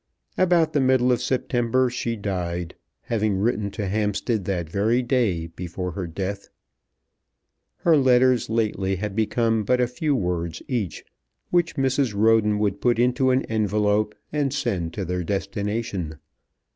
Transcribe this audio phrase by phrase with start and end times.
[0.35, 5.91] About the middle of September she died, having written to Hampstead the very day before
[5.91, 6.49] her death.
[7.81, 11.03] Her letters lately had become but a few words each,
[11.51, 12.15] which Mrs.
[12.15, 16.15] Roden would put into an envelope and send to their destination.